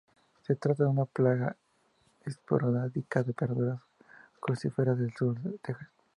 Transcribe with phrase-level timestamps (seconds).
[0.41, 1.55] Se trata de una plaga
[2.25, 3.83] esporádica de verduras
[4.39, 5.89] crucíferas en el sur de Texas.